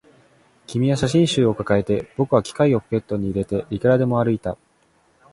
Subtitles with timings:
[0.65, 4.57] 君は写真集を抱えて、僕は機械をポケットに入れて、いくらでも歩いた